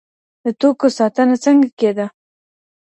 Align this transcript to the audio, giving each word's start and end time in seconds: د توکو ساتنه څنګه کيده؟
د 0.43 0.45
توکو 0.59 0.87
ساتنه 0.97 1.35
څنګه 1.45 1.67
کيده؟ 1.79 2.05